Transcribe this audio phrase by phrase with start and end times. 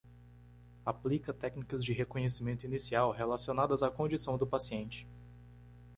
[0.83, 5.07] Aplica técnicas de reconhecimento inicial relacionadas à condição do paciente.